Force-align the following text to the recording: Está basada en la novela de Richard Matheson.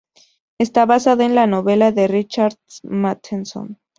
Está 0.57 0.87
basada 0.87 1.25
en 1.27 1.35
la 1.35 1.45
novela 1.45 1.91
de 1.91 2.07
Richard 2.07 2.55
Matheson. 2.81 3.77